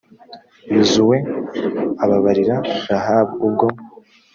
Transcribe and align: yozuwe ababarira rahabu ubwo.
yozuwe 0.73 1.17
ababarira 2.03 2.55
rahabu 2.89 3.33
ubwo. 3.47 3.67